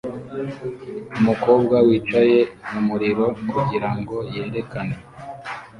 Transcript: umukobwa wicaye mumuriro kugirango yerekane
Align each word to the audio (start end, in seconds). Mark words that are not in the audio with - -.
umukobwa 1.19 1.75
wicaye 1.87 2.37
mumuriro 2.71 3.25
kugirango 3.51 4.15
yerekane 4.33 4.95